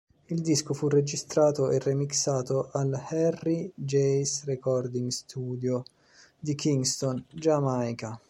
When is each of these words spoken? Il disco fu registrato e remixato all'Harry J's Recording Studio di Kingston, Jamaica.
Il 0.25 0.41
disco 0.41 0.73
fu 0.73 0.87
registrato 0.89 1.69
e 1.69 1.77
remixato 1.77 2.69
all'Harry 2.73 3.71
J's 3.75 4.45
Recording 4.45 5.11
Studio 5.11 5.83
di 6.39 6.55
Kingston, 6.55 7.23
Jamaica. 7.31 8.19